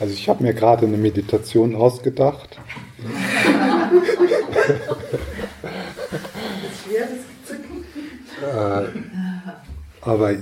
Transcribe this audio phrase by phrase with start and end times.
[0.00, 2.58] Also ich habe mir gerade eine Meditation ausgedacht.
[8.42, 8.82] äh,
[10.00, 10.34] aber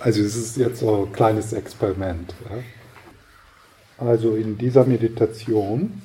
[0.00, 2.34] also es ist jetzt so ein kleines Experiment.
[2.50, 4.06] Ja?
[4.06, 6.02] Also in dieser Meditation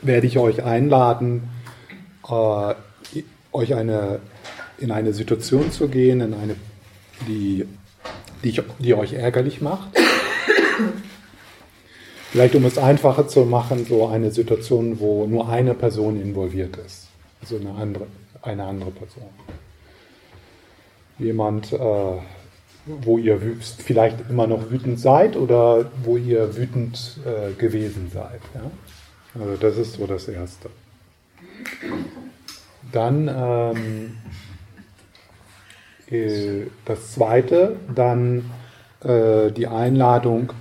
[0.00, 1.50] werde ich euch einladen,
[2.26, 2.74] äh,
[3.52, 4.20] euch eine,
[4.78, 6.56] in eine Situation zu gehen, in eine,
[7.28, 7.66] die,
[8.42, 9.90] die, die euch ärgerlich macht.
[12.30, 17.08] Vielleicht um es einfacher zu machen, so eine Situation, wo nur eine Person involviert ist.
[17.40, 18.06] Also eine andere,
[18.42, 19.24] eine andere Person.
[21.18, 21.78] Jemand, äh,
[22.86, 28.40] wo ihr vielleicht immer noch wütend seid oder wo ihr wütend äh, gewesen seid.
[28.54, 29.40] Ja?
[29.40, 30.70] Also das ist so das Erste.
[32.92, 34.18] Dann ähm,
[36.08, 38.50] äh, das Zweite, dann
[39.02, 40.52] äh, die Einladung,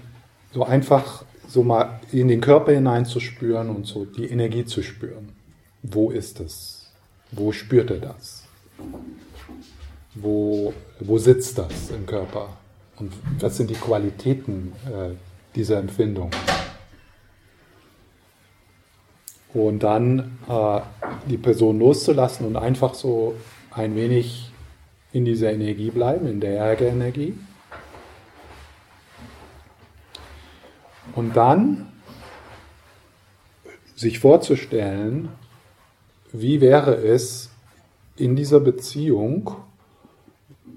[0.52, 5.30] so einfach so mal in den Körper hineinzuspüren und so die Energie zu spüren.
[5.82, 6.92] Wo ist es?
[7.32, 8.44] Wo spürt er das?
[10.14, 12.50] Wo, wo sitzt das im Körper?
[12.98, 15.16] Und was sind die Qualitäten äh,
[15.56, 16.30] dieser Empfindung?
[19.54, 20.82] Und dann äh,
[21.28, 23.34] die Person loszulassen und einfach so
[23.72, 24.52] ein wenig
[25.12, 27.34] in dieser Energie bleiben, in der Ärgerenergie.
[31.16, 31.88] Und dann
[33.96, 35.30] sich vorzustellen,
[36.32, 37.50] wie wäre es
[38.16, 39.52] in dieser Beziehung,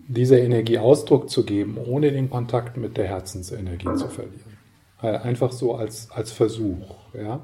[0.08, 4.56] dieser Energie Ausdruck zu geben, ohne den Kontakt mit der Herzensenergie zu verlieren.
[4.98, 6.96] Einfach so als, als Versuch.
[7.14, 7.40] Ja?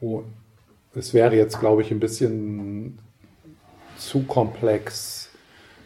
[0.00, 0.24] Und
[0.94, 2.98] es wäre jetzt, glaube ich, ein bisschen
[3.96, 5.30] zu komplex,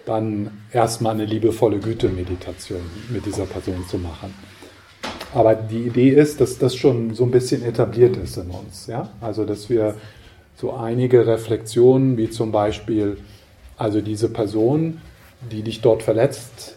[0.05, 4.34] dann erstmal eine liebevolle Güte-Meditation mit dieser Person zu machen.
[5.34, 8.86] Aber die Idee ist, dass das schon so ein bisschen etabliert ist in uns.
[8.86, 9.11] Ja?
[9.20, 9.95] Also, dass wir
[10.56, 13.19] so einige Reflexionen, wie zum Beispiel,
[13.77, 15.01] also diese Person,
[15.51, 16.77] die dich dort verletzt,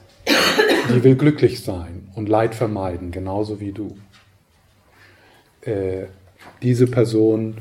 [0.90, 3.98] die will glücklich sein und Leid vermeiden, genauso wie du.
[5.62, 6.06] Äh,
[6.62, 7.58] diese Person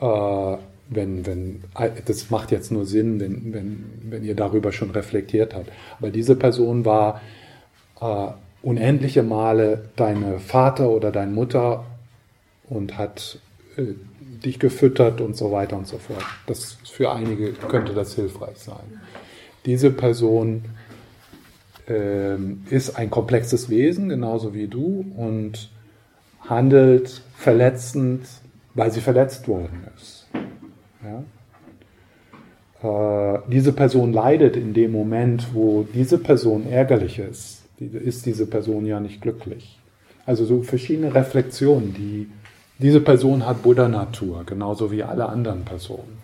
[0.00, 0.56] äh,
[0.90, 1.62] wenn, wenn,
[2.06, 5.70] das macht jetzt nur Sinn, wenn, wenn, wenn ihr darüber schon reflektiert habt.
[5.98, 7.20] Aber diese Person war
[8.00, 8.28] äh,
[8.62, 11.84] unendliche Male deine Vater oder deine Mutter
[12.68, 13.38] und hat
[13.76, 13.94] äh,
[14.44, 16.24] dich gefüttert und so weiter und so fort.
[16.46, 19.00] Das für einige könnte das hilfreich sein.
[19.66, 20.64] Diese Person
[21.88, 22.36] äh,
[22.70, 25.70] ist ein komplexes Wesen, genauso wie du, und
[26.40, 28.26] handelt verletzend,
[28.74, 30.26] weil sie verletzt worden ist.
[31.02, 31.24] Ja?
[32.82, 38.86] Äh, diese Person leidet in dem Moment, wo diese Person ärgerlich ist, ist diese Person
[38.86, 39.78] ja nicht glücklich.
[40.26, 42.28] Also so verschiedene Reflexionen, die
[42.78, 46.18] diese Person hat Buddha-Natur, genauso wie alle anderen Personen.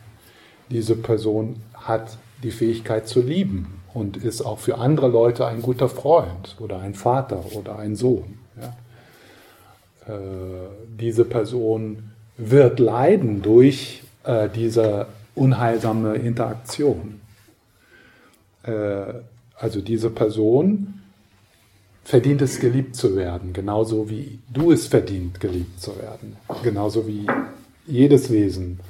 [0.71, 5.89] Diese Person hat die Fähigkeit zu lieben und ist auch für andere Leute ein guter
[5.89, 8.39] Freund oder ein Vater oder ein Sohn.
[8.61, 10.15] Ja?
[10.15, 17.21] Äh, diese Person wird leiden durch äh, diese unheilsame Interaktion.
[18.63, 19.15] Äh,
[19.57, 21.04] also diese Person
[22.05, 27.27] verdient es, geliebt zu werden, genauso wie du es verdient, geliebt zu werden, genauso wie
[27.87, 28.81] jedes Wesen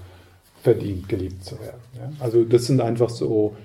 [0.62, 1.80] verdient, geliebt zu werden.
[1.96, 2.12] Ja?
[2.20, 3.56] Also das sind einfach so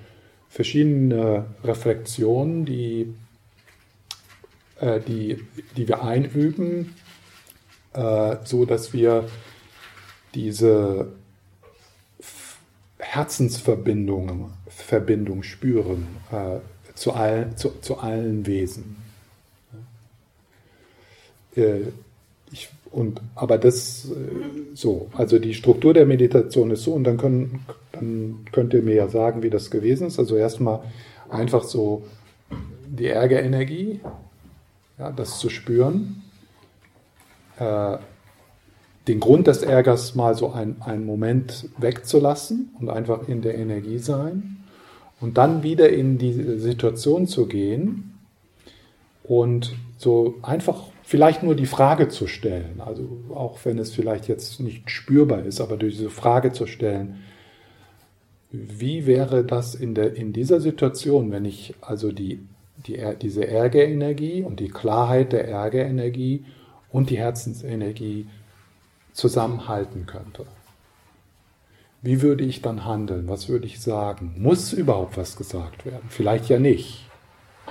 [0.48, 3.14] verschiedene Reflexionen, die,
[4.80, 5.38] äh, die,
[5.76, 6.94] die wir einüben,
[7.92, 9.28] äh, so dass wir
[10.34, 11.08] diese
[12.98, 16.58] Herzensverbindung Verbindung spüren äh,
[16.94, 18.96] zu, all, zu, zu, allen Wesen.
[21.56, 21.88] Äh,
[22.52, 27.16] ich, und, aber das äh, so, also die Struktur der Meditation ist so, und dann,
[27.16, 30.18] können, dann könnt ihr mir ja sagen, wie das gewesen ist.
[30.18, 30.80] Also erstmal
[31.28, 32.02] einfach so
[32.88, 34.00] die Ärgerenergie,
[34.98, 36.22] ja, das zu spüren.
[37.58, 37.98] Äh,
[39.08, 43.98] den Grund des Ärgers mal so ein, einen Moment wegzulassen und einfach in der Energie
[43.98, 44.58] sein
[45.20, 48.18] und dann wieder in die Situation zu gehen
[49.24, 53.02] und so einfach vielleicht nur die Frage zu stellen, also
[53.34, 57.24] auch wenn es vielleicht jetzt nicht spürbar ist, aber durch diese Frage zu stellen,
[58.52, 62.46] wie wäre das in, der, in dieser Situation, wenn ich also die,
[62.86, 66.44] die, diese Ärgerenergie und die Klarheit der Ärgerenergie
[66.92, 68.28] und die Herzensenergie
[69.12, 70.46] zusammenhalten könnte.
[72.02, 73.26] Wie würde ich dann handeln?
[73.26, 74.36] Was würde ich sagen?
[74.38, 76.06] Muss überhaupt was gesagt werden?
[76.08, 77.10] Vielleicht ja nicht.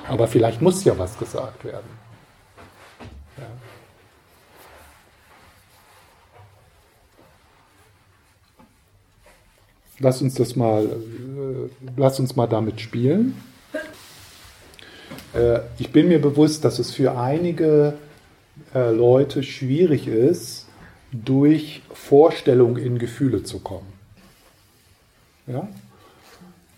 [0.09, 1.98] Aber vielleicht muss ja was gesagt werden.
[9.99, 13.35] Lass uns das mal, äh, lass uns mal damit spielen.
[15.33, 17.93] Äh, ich bin mir bewusst, dass es für einige
[18.73, 20.67] äh, Leute schwierig ist,
[21.11, 23.87] durch Vorstellung in Gefühle zu kommen.
[25.47, 25.67] Ja?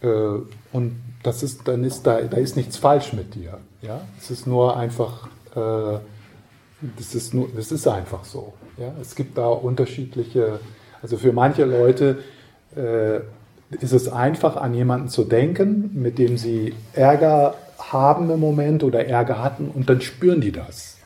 [0.01, 0.41] Äh,
[0.71, 3.59] und das ist, dann ist da, da ist nichts falsch mit dir.
[3.81, 4.01] Ja?
[4.19, 5.99] Es ist nur einfach, äh,
[6.97, 8.53] das, ist nur, das ist einfach so.
[8.77, 8.93] Ja?
[9.01, 10.59] Es gibt da unterschiedliche,
[11.01, 12.19] also für manche Leute
[12.75, 19.05] ist es einfach, an jemanden zu denken, mit dem sie Ärger haben im Moment oder
[19.05, 20.97] Ärger hatten und dann spüren die das.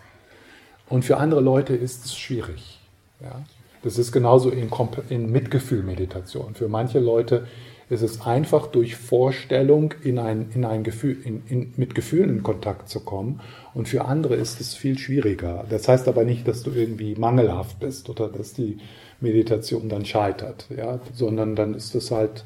[0.87, 2.79] Und für andere Leute ist es schwierig.
[3.21, 3.41] Ja?
[3.83, 4.69] Das ist genauso in,
[5.09, 6.55] in Mitgefühl-Meditation.
[6.55, 7.47] Für manche Leute
[7.89, 12.43] ist es einfach durch Vorstellung in ein, in ein Gefühl, in, in, mit Gefühlen in
[12.43, 13.41] Kontakt zu kommen.
[13.75, 15.65] Und für andere ist es viel schwieriger.
[15.69, 18.79] Das heißt aber nicht, dass du irgendwie mangelhaft bist oder dass die
[19.19, 20.99] Meditation dann scheitert, ja?
[21.13, 22.43] sondern dann ist es halt,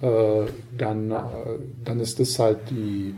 [0.00, 0.46] äh,
[0.76, 1.16] dann, äh,
[1.84, 3.14] dann ist es halt die,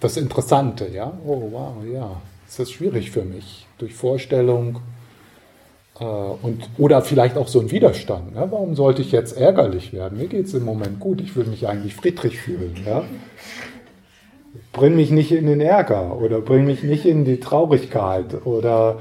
[0.00, 1.12] das Interessante, ja.
[1.26, 4.80] Oh wow, ja, ist das schwierig für mich durch Vorstellung
[6.00, 8.34] äh, und, oder vielleicht auch so ein Widerstand.
[8.34, 8.46] Ne?
[8.50, 10.18] Warum sollte ich jetzt ärgerlich werden?
[10.18, 12.74] Mir geht es im Moment gut, ich will mich eigentlich friedlich fühlen.
[12.84, 13.04] Ja?
[14.72, 19.00] Bring mich nicht in den Ärger oder bring mich nicht in die Traurigkeit oder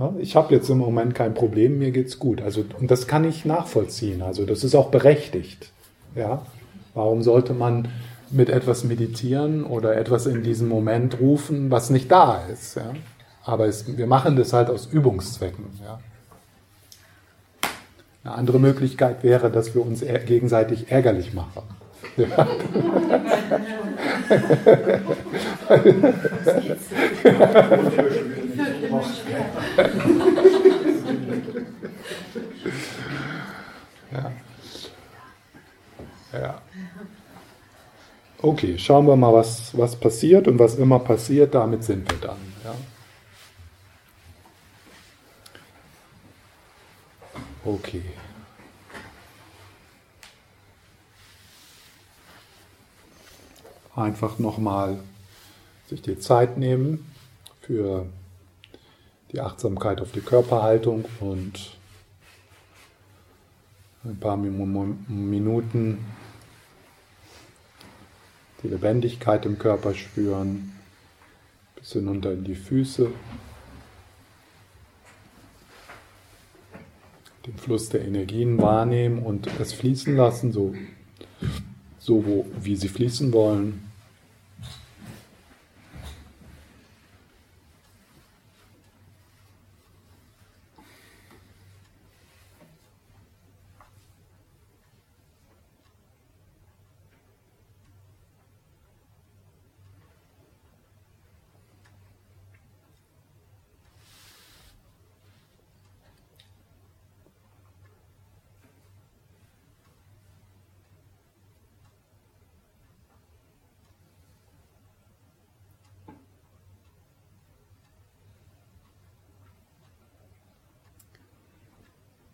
[0.00, 2.40] ja, ich habe jetzt im Moment kein Problem, mir geht's gut.
[2.40, 4.22] Also, und das kann ich nachvollziehen.
[4.22, 5.72] Also das ist auch berechtigt.
[6.14, 6.40] Ja?
[6.94, 7.88] Warum sollte man
[8.30, 12.76] mit etwas meditieren oder etwas in diesem Moment rufen, was nicht da ist?
[12.76, 12.94] Ja?
[13.44, 15.66] Aber es, wir machen das halt aus Übungszwecken.
[15.84, 16.00] Ja?
[18.24, 21.62] Eine andere Möglichkeit wäre, dass wir uns gegenseitig ärgerlich machen.
[22.16, 22.48] Ja.
[34.12, 34.32] ja.
[36.32, 36.62] ja.
[38.42, 42.38] Okay, schauen wir mal, was, was passiert und was immer passiert, damit sind wir dann.
[42.64, 42.74] Ja.
[47.64, 48.02] Okay.
[53.94, 55.00] Einfach nochmal
[55.88, 57.12] sich die Zeit nehmen
[57.60, 58.06] für
[59.32, 61.76] die Achtsamkeit auf die Körperhaltung und
[64.04, 66.04] ein paar Minuten
[68.62, 70.72] die Lebendigkeit im Körper spüren,
[71.76, 73.10] bis hinunter in die Füße.
[77.46, 80.74] den Fluss der Energien wahrnehmen und es fließen lassen, so,
[81.98, 83.89] so wo, wie sie fließen wollen.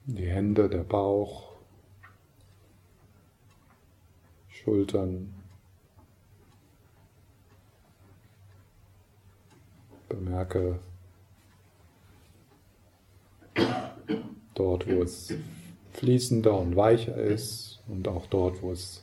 [0.06, 1.52] Die Hände, der Bauch,
[4.48, 5.32] Schultern.
[10.08, 10.78] Bemerke
[14.54, 15.34] dort, wo es
[15.92, 19.02] fließender und weicher ist und auch dort, wo es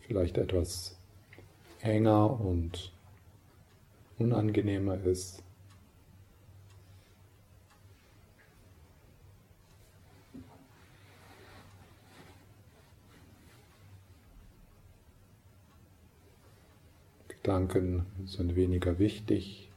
[0.00, 0.96] vielleicht etwas
[1.80, 2.92] enger und
[4.18, 5.45] unangenehmer ist.
[17.46, 19.70] Gedanken sind weniger wichtig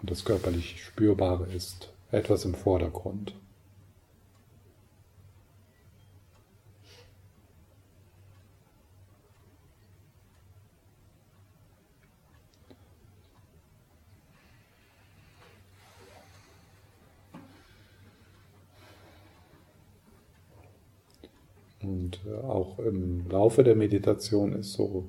[0.00, 3.36] und das körperlich Spürbare ist etwas im Vordergrund.
[21.80, 25.08] Und äh, auch im Laufe der Meditation ist so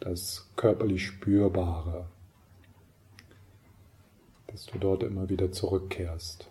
[0.00, 2.06] das körperlich Spürbare,
[4.48, 6.50] dass du dort immer wieder zurückkehrst.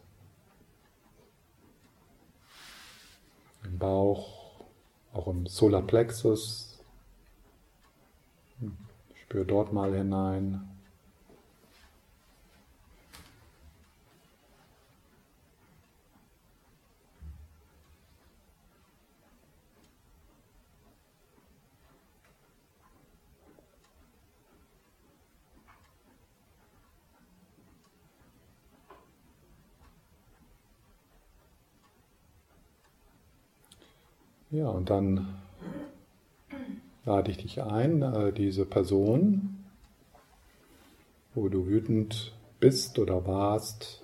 [3.65, 4.63] Im Bauch,
[5.11, 6.79] auch im Solarplexus.
[9.15, 10.68] Spür dort mal hinein.
[34.51, 35.35] Ja, und dann
[37.05, 39.63] lade ich dich ein, äh, diese Person,
[41.35, 44.01] wo du wütend bist oder warst,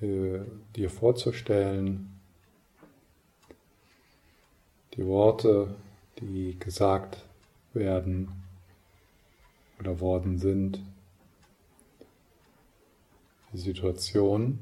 [0.00, 0.40] äh,
[0.74, 2.18] dir vorzustellen,
[4.94, 5.74] die Worte,
[6.18, 7.26] die gesagt
[7.74, 8.32] werden
[9.78, 10.80] oder worden sind,
[13.52, 14.60] die Situation.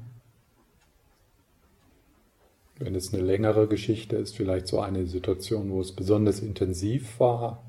[2.79, 7.63] Wenn es eine längere Geschichte ist, vielleicht so eine Situation, wo es besonders intensiv war,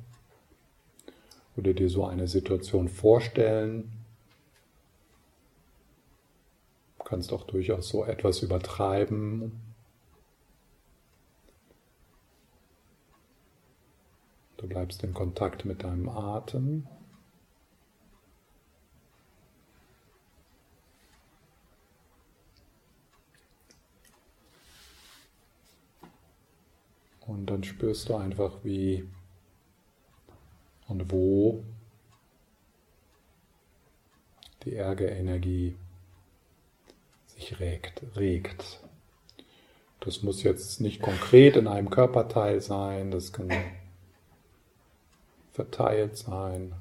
[1.59, 3.91] oder dir so eine Situation vorstellen.
[6.99, 9.53] Du kannst auch durchaus so etwas übertreiben.
[14.57, 16.87] Du bleibst in Kontakt mit deinem Atem.
[27.29, 29.07] Und dann spürst du einfach, wie
[30.89, 31.63] und wo
[34.65, 35.77] die Ärgerenergie
[37.27, 38.81] sich regt, regt.
[40.01, 43.53] Das muss jetzt nicht konkret in einem Körperteil sein, das kann
[45.53, 46.75] verteilt sein.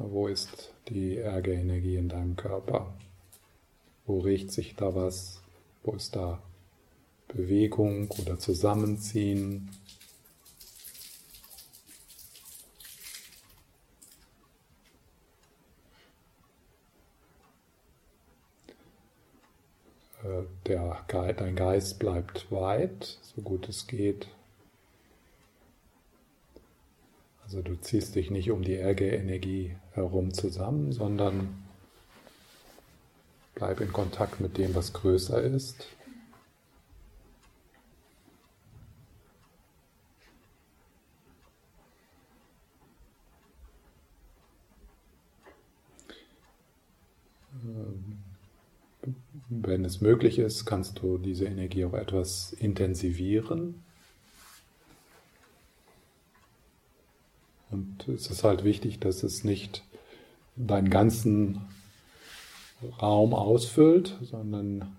[0.00, 2.94] Wo ist die Ärgerenergie in deinem Körper?
[4.06, 5.42] Wo riecht sich da was?
[5.82, 6.40] Wo ist da
[7.26, 9.70] Bewegung oder Zusammenziehen?
[20.22, 24.28] Äh, der, dein Geist bleibt weit, so gut es geht.
[27.48, 31.64] Also du ziehst dich nicht um die Ärgerenergie herum zusammen, sondern
[33.54, 35.88] bleib in Kontakt mit dem, was größer ist.
[49.48, 53.87] Wenn es möglich ist, kannst du diese Energie auch etwas intensivieren.
[57.78, 59.84] Und es ist halt wichtig, dass es nicht
[60.56, 61.60] deinen ganzen
[63.00, 64.96] Raum ausfüllt, sondern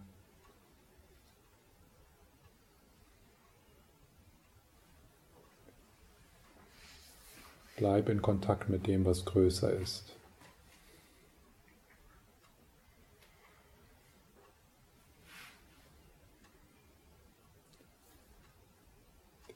[7.75, 10.15] bleib in Kontakt mit dem, was größer ist.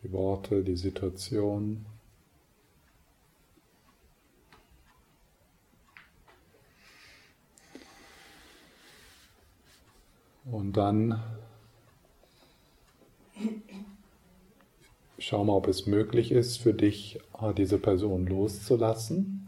[0.03, 1.85] Die Worte, die Situation.
[10.73, 11.21] Und dann
[15.19, 19.47] schau mal, ob es möglich ist für dich, ah, diese Person loszulassen,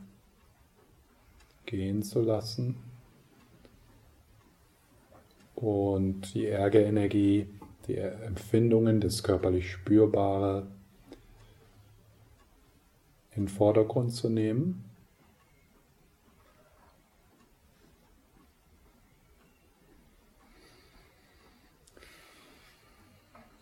[1.66, 2.76] gehen zu lassen
[5.56, 7.48] und die Ärgerenergie,
[7.88, 10.68] die Empfindungen, das körperlich Spürbare
[13.32, 14.86] in den Vordergrund zu nehmen.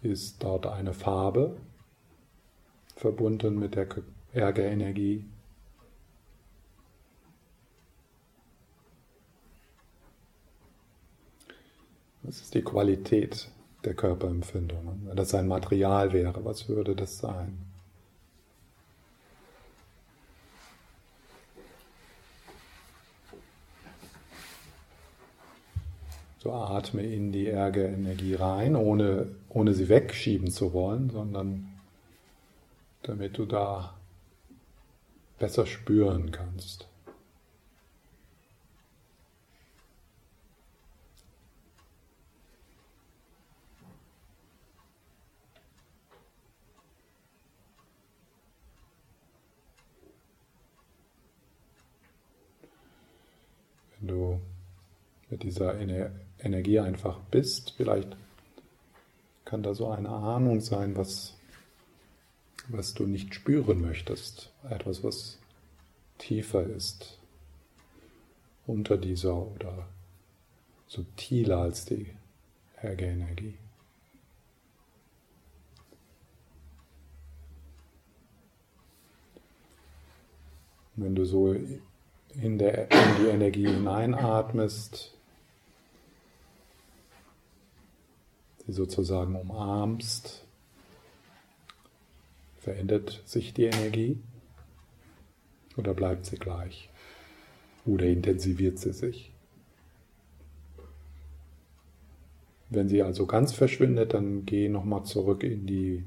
[0.03, 1.57] Ist dort eine Farbe
[2.95, 3.88] verbunden mit der
[4.33, 5.25] Ärgerenergie.
[12.22, 13.50] Was ist die Qualität
[13.83, 15.07] der Körperempfindungen?
[15.07, 17.73] Wenn das ein Material wäre, was würde das sein?
[26.44, 31.70] So atme in die Ärgerenergie rein, ohne, ohne sie wegschieben zu wollen, sondern
[33.04, 33.94] damit du da
[35.40, 36.86] besser spüren kannst.
[53.98, 54.42] Wenn du
[55.30, 57.74] mit dieser Energie Energie einfach bist.
[57.78, 58.16] Vielleicht
[59.46, 61.36] kann da so eine Ahnung sein, was,
[62.68, 64.52] was du nicht spüren möchtest.
[64.70, 65.40] Etwas, was
[66.18, 67.20] tiefer ist,
[68.66, 69.88] unter dieser oder
[70.88, 72.08] subtiler als die
[72.78, 73.56] Ärgerenergie.
[80.96, 85.14] Wenn du so in, der, in die Energie hineinatmest,
[88.65, 90.46] sie sozusagen umarmst,
[92.58, 94.17] verändert sich die Energie
[95.75, 96.89] oder bleibt sie gleich
[97.86, 99.32] oder intensiviert sie sich.
[102.70, 106.03] Wenn sie also ganz verschwindet, dann geh nochmal zurück in die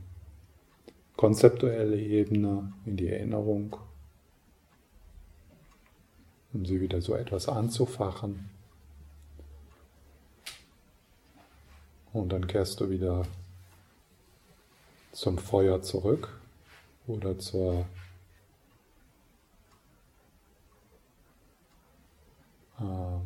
[1.16, 3.76] konzeptuelle Ebene, in die Erinnerung,
[6.52, 8.55] um sie wieder so etwas anzufachen.
[12.16, 13.26] Und dann kehrst du wieder
[15.12, 16.40] zum Feuer zurück
[17.06, 17.84] oder zur
[22.80, 23.20] äh,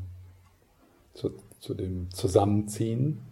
[1.14, 1.30] zu,
[1.60, 3.22] zu dem Zusammenziehen.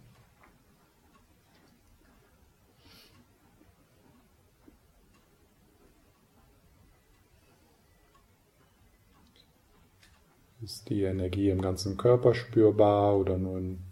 [10.61, 13.88] Ist die Energie im ganzen Körper spürbar oder nur in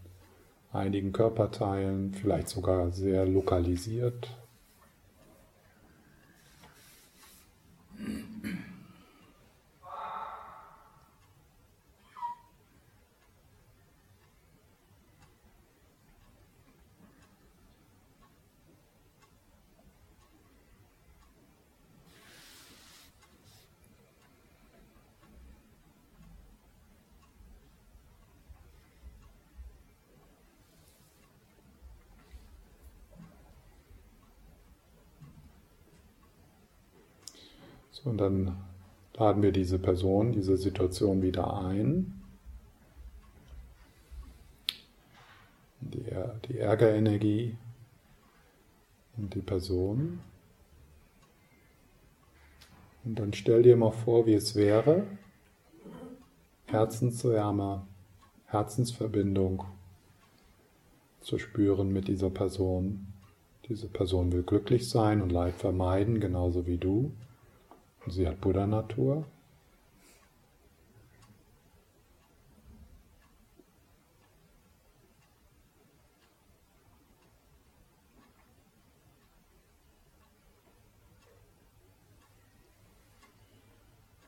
[0.77, 4.29] einigen Körperteilen, vielleicht sogar sehr lokalisiert?
[37.96, 38.57] So, und dann
[39.15, 42.13] laden wir diese Person, diese Situation wieder ein.
[45.81, 46.05] Die,
[46.47, 47.55] die Ärgerenergie
[49.17, 50.19] und die Person.
[53.05, 55.03] Und dann stell dir mal vor, wie es wäre,
[56.65, 57.87] Herzenswärme,
[58.45, 59.63] Herzensverbindung
[61.21, 63.07] zu spüren mit dieser Person.
[63.69, 67.11] Diese Person will glücklich sein und Leid vermeiden, genauso wie du.
[68.09, 69.25] Sie hat Buddha-Natur.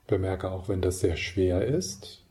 [0.07, 2.23] Bemerke auch, wenn das sehr schwer ist,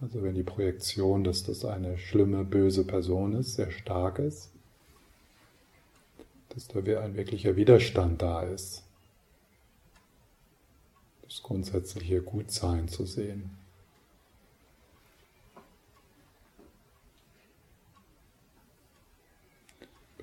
[0.00, 4.52] also wenn die Projektion, dass das eine schlimme, böse Person ist, sehr stark ist,
[6.50, 8.84] dass da ein wirklicher Widerstand da ist
[11.30, 13.56] das grundsätzliche Gutsein zu sehen.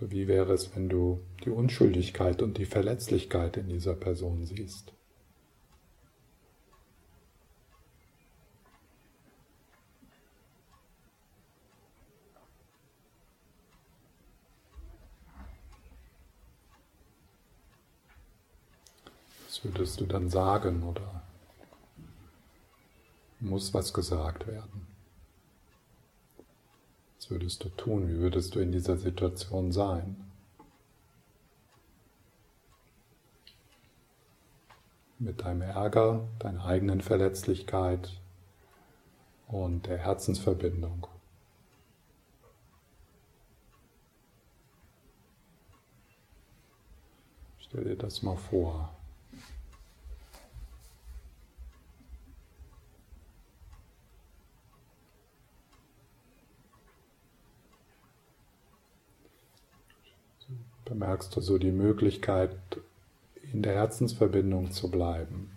[0.01, 4.91] Wie wäre es, wenn du die Unschuldigkeit und die Verletzlichkeit in dieser Person siehst?
[19.57, 21.23] Was würdest du dann sagen oder
[23.39, 24.85] muss was gesagt werden?
[27.17, 28.07] Was würdest du tun?
[28.07, 30.29] Wie würdest du in dieser Situation sein?
[35.17, 38.11] Mit deinem Ärger, deiner eigenen Verletzlichkeit
[39.47, 41.07] und der Herzensverbindung.
[47.57, 48.96] Stell dir das mal vor.
[60.87, 62.57] Bemerkst du so die Möglichkeit,
[63.51, 65.51] in der Herzensverbindung zu bleiben,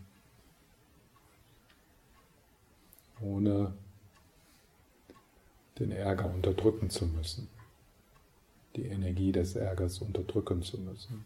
[3.20, 3.72] ohne
[5.78, 7.48] den Ärger unterdrücken zu müssen,
[8.76, 11.24] die Energie des Ärgers unterdrücken zu müssen.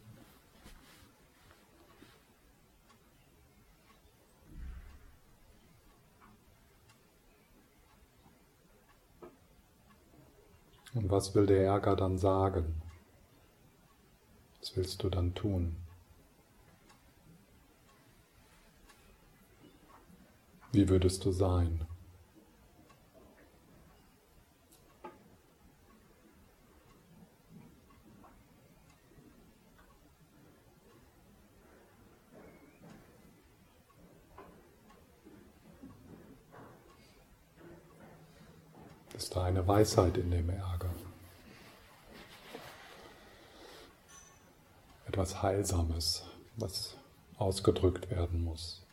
[10.95, 12.84] Und was will der Ärger dann sagen?
[14.65, 15.77] Was willst du dann tun?
[20.73, 21.87] Wie würdest du sein?
[39.15, 40.74] Ist da eine Weisheit in dem Ärger?
[45.15, 46.25] etwas Heilsames,
[46.57, 46.97] was
[47.37, 48.85] ausgedrückt werden muss.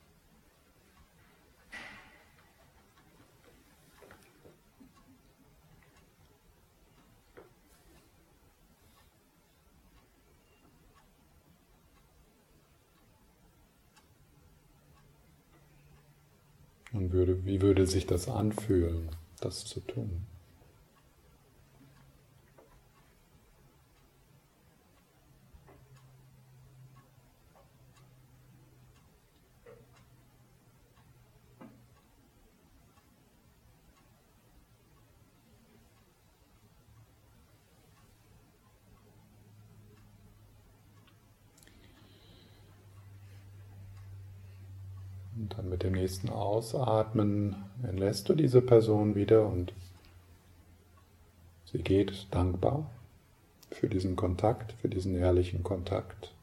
[16.93, 20.27] Und würde, wie würde sich das anfühlen, das zu tun?
[46.11, 49.71] Nächsten Ausatmen entlässt du diese Person wieder und
[51.71, 52.91] sie geht dankbar
[53.71, 56.33] für diesen Kontakt, für diesen ehrlichen Kontakt.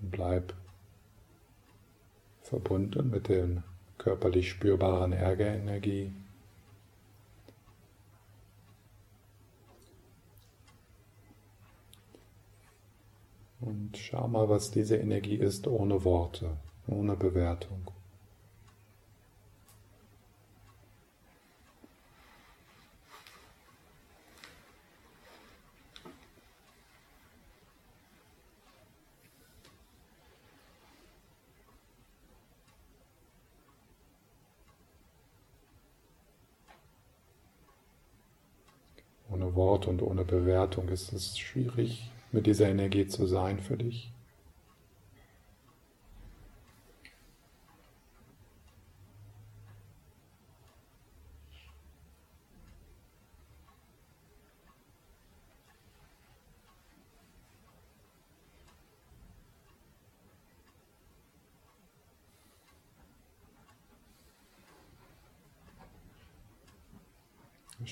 [0.00, 0.52] bleib
[2.42, 3.62] verbunden mit der
[3.96, 6.12] körperlich spürbaren Ärgerenergie.
[13.96, 17.90] Schau mal, was diese Energie ist ohne Worte, ohne Bewertung.
[39.30, 44.12] Ohne Wort und ohne Bewertung ist es schwierig, mit dieser Energie zu sein für dich.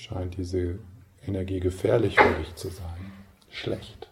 [0.01, 0.79] scheint diese
[1.25, 3.11] Energie gefährlich für dich zu sein,
[3.49, 4.10] schlecht.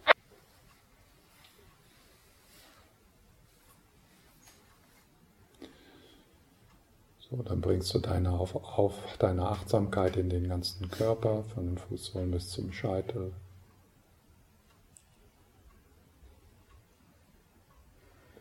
[7.30, 11.78] So, dann bringst du deine, auf, auf, deine Achtsamkeit in den ganzen Körper, von den
[11.78, 13.34] Fußsohlen bis zum Scheitel.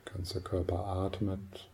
[0.07, 1.69] Der ganze Körper atmet.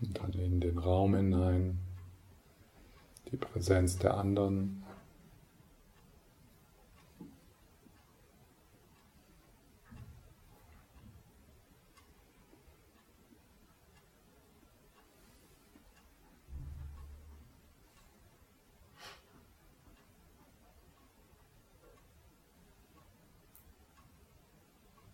[0.00, 1.78] Und dann in den Raum hinein,
[3.30, 4.82] die Präsenz der anderen.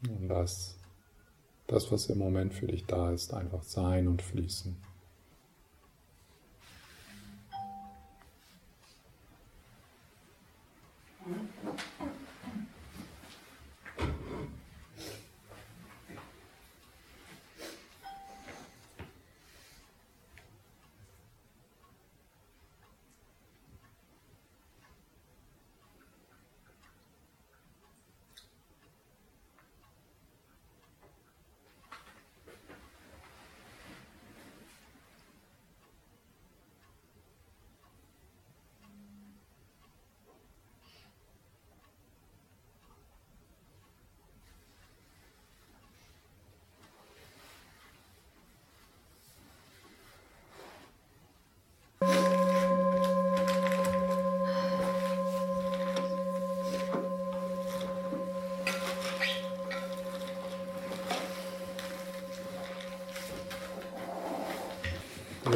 [0.08, 0.71] Und das
[1.72, 4.76] das, was im Moment für dich da ist, einfach sein und fließen.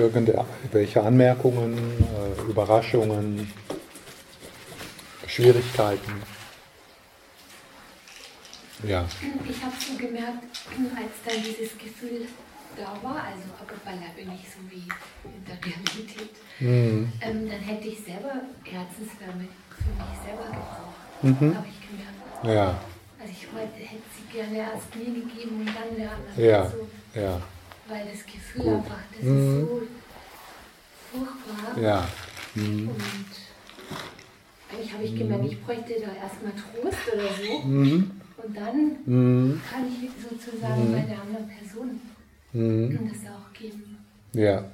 [0.07, 3.53] Irgendwelche Anmerkungen, äh, Überraschungen,
[5.27, 6.23] Schwierigkeiten?
[8.83, 9.05] Ja.
[9.49, 10.45] Ich habe so gemerkt,
[10.97, 12.27] als dann dieses Gefühl
[12.77, 14.85] da war, also aber beileibe nicht so wie
[15.25, 17.11] in der Realität, mhm.
[17.21, 20.97] ähm, dann hätte ich selber Herzenswärme für mich selber gebraucht.
[21.23, 21.57] Mhm.
[21.57, 22.45] Habe ich gemerkt.
[22.45, 22.81] Ja.
[23.19, 26.45] Also ich wollte, hätte sie gerne erst mir gegeben und dann der anderen.
[26.45, 26.71] Ja.
[26.71, 26.88] So.
[27.19, 27.40] ja.
[27.88, 28.75] Weil das Gefühl Gut.
[28.75, 29.61] einfach, das mhm.
[29.62, 29.83] ist so.
[31.80, 32.08] Ja.
[32.54, 32.88] Mhm.
[32.88, 32.96] Und
[34.70, 37.66] eigentlich habe ich gemerkt, ich bräuchte da erstmal Trost oder so.
[37.66, 38.10] Mhm.
[38.42, 39.60] Und dann mhm.
[39.70, 40.92] kann ich sozusagen mhm.
[40.92, 42.00] bei der anderen Person
[42.52, 43.10] mhm.
[43.12, 43.98] das auch geben.
[44.32, 44.64] Ja.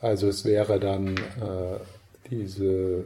[0.00, 1.78] Also es wäre dann äh,
[2.30, 3.04] diese,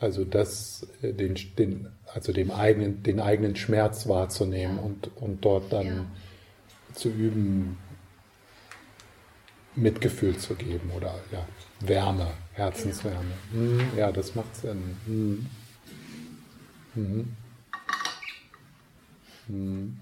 [0.00, 4.82] also das, äh, den, den, also dem eigenen, den eigenen Schmerz wahrzunehmen ja.
[4.82, 6.04] und, und dort dann ja.
[6.94, 7.76] zu üben,
[9.74, 11.46] Mitgefühl zu geben oder ja,
[11.80, 13.32] Wärme, Herzenswärme.
[13.52, 14.96] Mhm, ja, das macht Sinn.
[15.06, 15.46] Mhm.
[16.94, 17.36] Mhm.
[19.48, 19.96] Mhm.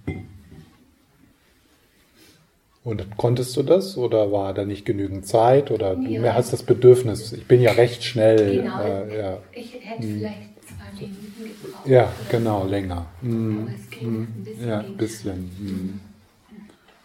[2.82, 6.22] Und konntest du das oder war da nicht genügend Zeit oder ja.
[6.22, 7.32] du hast das Bedürfnis?
[7.32, 8.62] Ich bin ja recht schnell.
[8.62, 8.82] Genau.
[8.82, 9.38] Äh, ja.
[9.52, 10.18] Ich hätte hm.
[10.18, 11.86] vielleicht zwei Minuten gebraucht.
[11.86, 13.06] Ja, genau, länger.
[13.20, 13.60] Hm.
[13.60, 14.22] Aber es ging hm.
[14.22, 14.68] ein bisschen.
[14.68, 16.00] Ja, ein bisschen.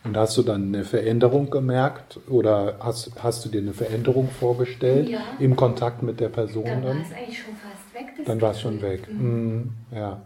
[0.05, 5.09] Und hast du dann eine Veränderung gemerkt oder hast, hast du dir eine Veränderung vorgestellt
[5.09, 5.19] ja.
[5.39, 6.63] im Kontakt mit der Person?
[6.63, 8.25] Dann war es eigentlich schon fast weg.
[8.25, 9.11] dann war es schon weg.
[9.11, 9.71] Mhm.
[9.91, 10.21] Ja.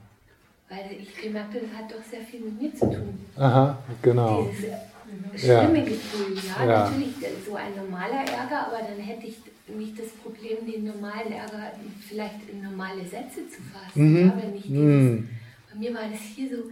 [0.68, 3.20] Weil ich gemerkt habe, das hat doch sehr viel mit mir zu tun.
[3.38, 4.50] Aha, genau.
[4.52, 5.86] Dieses schlimme ja.
[5.86, 6.36] Gefühl.
[6.36, 7.16] Ja, ja, natürlich
[7.48, 9.38] so ein normaler Ärger, aber dann hätte ich
[9.68, 11.72] nicht das Problem, den normalen Ärger
[12.08, 14.12] vielleicht in normale Sätze zu fassen.
[14.12, 14.28] Mhm.
[14.28, 15.30] Ja, wenn ich dieses, mhm.
[15.72, 16.64] Bei mir war das hier so,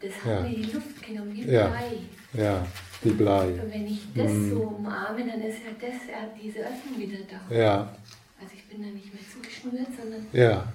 [0.00, 0.48] das hat ja.
[0.48, 1.68] mir die Luft genommen, wie ja.
[1.68, 1.98] Blei.
[2.36, 2.66] Ja,
[3.02, 3.52] wie Blei.
[3.62, 4.50] Und wenn ich das mhm.
[4.50, 5.94] so umarme, dann ist ja das,
[6.42, 7.54] diese Öffnung wieder da.
[7.54, 7.96] Ja.
[8.40, 10.26] Also ich bin da nicht mehr zugeschnürt, sondern...
[10.32, 10.72] Ja.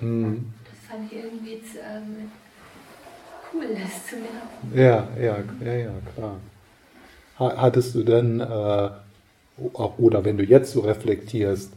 [0.00, 0.52] Mhm.
[0.64, 1.74] Das fand ich irgendwie jetzt...
[1.76, 2.30] Ähm,
[3.52, 4.72] cool, das zu merken.
[4.74, 6.40] Ja, ja, ja, ja, klar.
[7.36, 8.90] Hattest du denn, äh,
[9.98, 11.72] oder wenn du jetzt so reflektierst,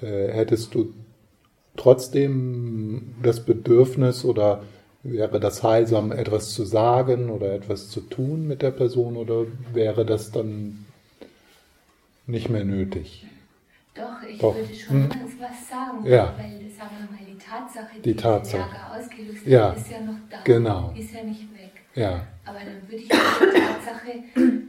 [0.00, 0.94] äh, hättest du
[1.76, 4.62] trotzdem das Bedürfnis oder
[5.10, 10.04] wäre das heilsam, etwas zu sagen oder etwas zu tun mit der Person oder wäre
[10.04, 10.86] das dann
[12.26, 13.26] nicht mehr nötig?
[13.94, 14.54] Doch, ich Doch.
[14.54, 15.10] würde schon hm.
[15.40, 16.34] was sagen, ja.
[16.36, 18.58] weil sagen wir mal, die Tatsache, die, die Tatsache.
[18.58, 19.70] Ärger ausgelöst ja.
[19.70, 20.36] hat, ist ja noch da.
[20.44, 20.94] Genau.
[20.96, 21.72] Ist ja nicht weg.
[21.94, 22.26] Ja.
[22.44, 24.62] Aber dann würde ich die Tatsache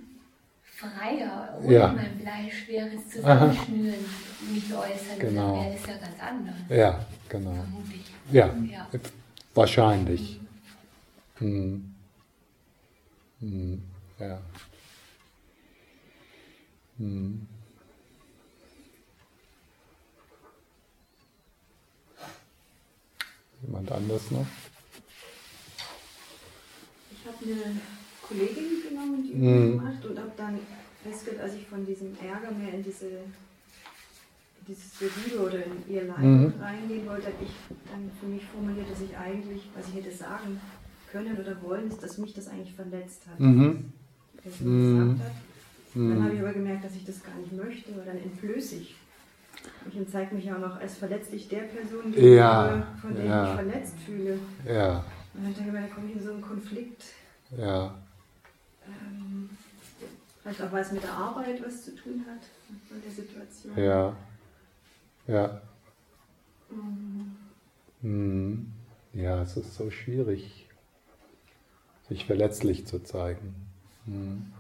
[0.64, 1.88] freier, ohne ja.
[1.88, 4.54] mein Bleischweres Zusammenschnüren Aha.
[4.54, 5.20] mich äußern.
[5.20, 5.56] Genau.
[5.56, 6.56] Dann wäre das ja ganz anders.
[6.70, 7.54] Ja, genau.
[7.54, 8.06] Vermutlich.
[8.32, 8.88] Ja, ja.
[9.58, 10.40] Wahrscheinlich.
[11.40, 11.94] Hm.
[13.40, 13.82] Hm.
[14.20, 14.40] Ja.
[16.98, 17.48] Hm.
[23.64, 24.46] Jemand anders noch?
[27.12, 27.82] Ich habe eine
[28.22, 29.78] Kollegin genommen, die mhm.
[29.80, 30.60] gemacht und habe dann
[31.04, 33.22] festgestellt, als ich von diesem Ärger mehr in diese
[34.68, 36.54] dieses Liebe oder in ihr Leid mhm.
[36.60, 37.52] reingehen wollte, habe ich
[37.92, 40.60] dann für mich formuliert, dass ich eigentlich, was ich hätte sagen
[41.12, 43.40] können oder wollen, ist, dass mich das eigentlich verletzt hat.
[43.40, 43.92] Mhm.
[44.44, 45.20] Die mhm.
[45.20, 45.32] hat.
[45.96, 48.96] Dann habe ich aber gemerkt, dass ich das gar nicht möchte, weil dann entblöße ich
[49.90, 53.44] ich zeige mich auch noch als verletzlich der Person gegenüber, ja, von der ja.
[53.44, 54.40] ich mich verletzt fühle.
[54.66, 55.04] Ja.
[55.34, 57.04] Und dann denke ich mir, da komme ich in so einen Konflikt.
[57.58, 57.96] Ja.
[58.86, 59.50] Ähm,
[60.42, 62.42] vielleicht auch, weil es mit der Arbeit was zu tun hat,
[62.90, 63.78] mit der Situation.
[63.78, 64.16] Ja.
[65.28, 65.62] Ja.
[66.70, 67.36] Mhm.
[68.02, 68.74] Mhm.
[69.14, 70.68] Ja, es ist so schwierig,
[72.08, 73.56] sich verletzlich zu zeigen.
[74.06, 74.54] Mhm.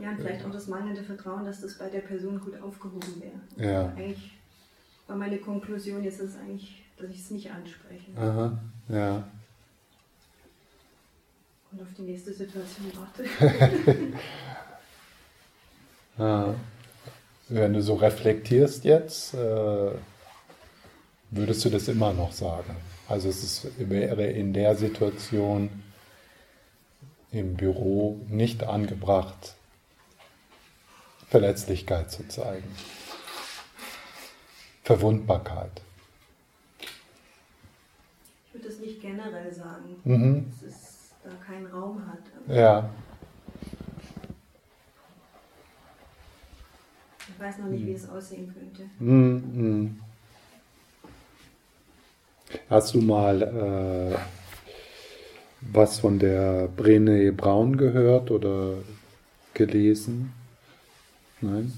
[0.00, 3.70] Ja, und vielleicht auch das mangelnde Vertrauen, dass das bei der Person gut aufgehoben wäre.
[3.70, 3.88] Ja.
[3.88, 4.38] Eigentlich
[5.06, 8.10] war meine Konklusion jetzt ist eigentlich, dass ich es nicht anspreche.
[8.16, 9.26] Aha, ja.
[11.72, 13.24] Und auf die nächste Situation warte.
[16.18, 16.54] ja.
[17.48, 19.90] Wenn du so reflektierst jetzt, äh,
[21.30, 22.76] würdest du das immer noch sagen?
[23.08, 25.82] Also es ist, wäre in der Situation
[27.30, 29.54] im Büro nicht angebracht,
[31.28, 32.74] Verletzlichkeit zu zeigen.
[34.82, 35.82] Verwundbarkeit.
[36.80, 40.52] Ich würde das nicht generell sagen, mhm.
[40.60, 42.56] dass es da keinen Raum hat.
[42.56, 42.90] Ja.
[47.36, 48.88] Ich weiß noch nicht, wie es aussehen könnte.
[48.98, 50.00] Mhm.
[52.70, 54.16] Hast du mal äh,
[55.60, 58.78] was von der Brené Braun gehört oder
[59.52, 60.32] gelesen?
[61.42, 61.76] Nein?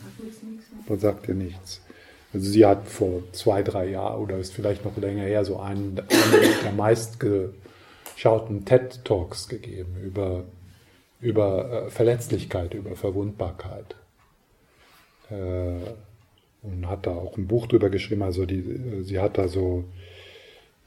[0.89, 1.81] Man sagt ja nichts.
[2.33, 5.99] Also sie hat vor zwei, drei Jahren oder ist vielleicht noch länger her so einen,
[5.99, 10.45] einen der meistgeschauten TED Talks gegeben über,
[11.21, 13.97] über äh, Verletzlichkeit, über Verwundbarkeit.
[15.31, 15.93] Äh,
[16.61, 18.23] und hat da auch ein Buch drüber geschrieben.
[18.23, 19.85] Also die, sie hat da so,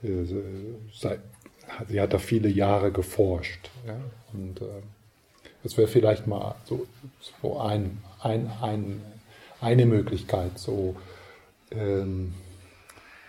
[0.04, 0.26] äh,
[1.88, 3.70] sie hat da viele Jahre geforscht.
[3.88, 3.96] Ja?
[4.34, 4.62] Und
[5.64, 6.88] das wäre vielleicht mal so,
[7.42, 9.02] so ein, ein, ein,
[9.62, 10.96] eine Möglichkeit, so
[11.72, 12.34] ähm,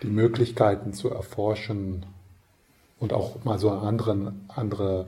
[0.01, 2.05] die Möglichkeiten zu erforschen
[2.99, 5.07] und auch mal so eine anderen, andere,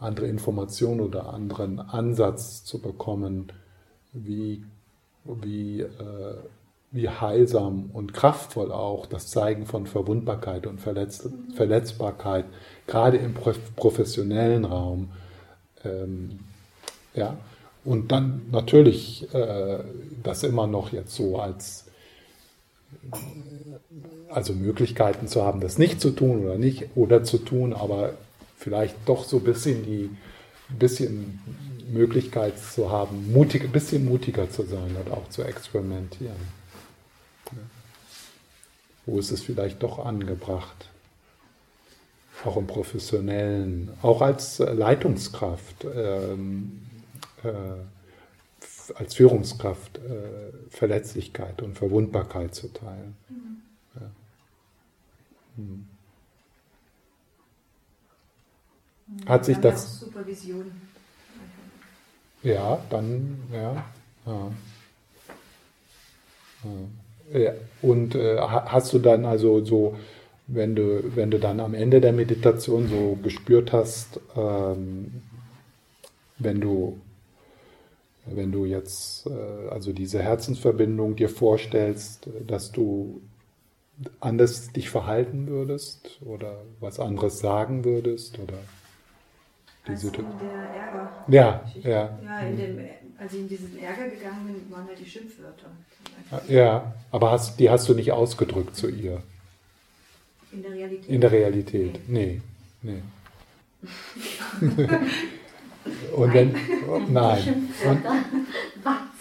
[0.00, 3.52] andere Information oder anderen Ansatz zu bekommen,
[4.12, 4.64] wie,
[5.42, 6.36] wie, äh,
[6.92, 12.44] wie heilsam und kraftvoll auch das Zeigen von Verwundbarkeit und Verletz Verletzbarkeit,
[12.86, 15.10] gerade im professionellen Raum,
[15.84, 16.40] ähm,
[17.14, 17.36] ja,
[17.84, 19.78] und dann natürlich äh,
[20.22, 21.84] das immer noch jetzt so als
[24.28, 28.14] also Möglichkeiten zu haben, das nicht zu tun oder nicht oder zu tun, aber
[28.56, 30.10] vielleicht doch so ein bisschen die
[30.68, 31.38] bisschen
[31.88, 36.36] Möglichkeit zu haben, mutig, ein bisschen mutiger zu sein und auch zu experimentieren.
[37.52, 37.58] Ja.
[39.06, 40.90] Wo ist es vielleicht doch angebracht?
[42.44, 45.86] Auch im professionellen, auch als Leitungskraft.
[45.94, 46.82] Ähm,
[47.42, 47.50] äh,
[48.94, 53.16] als Führungskraft äh, Verletzlichkeit und Verwundbarkeit zu teilen.
[53.28, 53.62] Mhm.
[53.94, 54.10] Ja.
[55.56, 55.88] Hm.
[59.26, 60.00] Hat sich das.
[60.00, 60.70] Supervision.
[62.46, 63.84] Ja, dann, ja.
[64.24, 64.52] ja.
[67.36, 67.52] ja.
[67.82, 69.96] Und äh, hast du dann also so,
[70.46, 75.22] wenn du, wenn du dann am Ende der Meditation so gespürt hast, ähm,
[76.38, 77.00] wenn du
[78.28, 83.22] wenn du jetzt äh, also diese Herzensverbindung dir vorstellst, dass du
[84.20, 88.58] anders dich verhalten würdest oder was anderes sagen würdest oder
[89.88, 90.50] diese also in der
[90.82, 91.10] Ärger.
[91.28, 92.18] Ja, ja.
[92.24, 92.80] ja in dem,
[93.18, 95.70] als ich in diesen Ärger gegangen bin, waren halt die Schimpfwörter.
[96.48, 99.22] Ja, aber hast, die hast du nicht ausgedrückt zu ihr.
[100.52, 101.08] In der Realität.
[101.08, 102.40] In der Realität, nee,
[102.82, 103.02] nee.
[106.16, 106.52] Und wenn,
[107.12, 107.68] nein.
[107.84, 108.02] Und,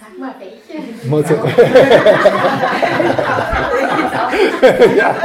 [0.06, 0.78] Sag mal welche.
[1.08, 1.30] Muss,
[4.98, 5.16] ja.